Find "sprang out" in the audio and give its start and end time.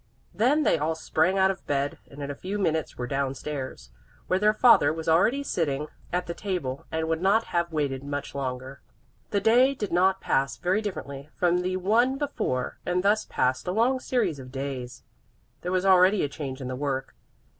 0.95-1.51